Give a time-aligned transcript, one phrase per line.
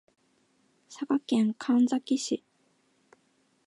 [0.89, 2.43] 佐賀県神埼市